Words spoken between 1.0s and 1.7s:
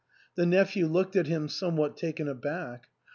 at him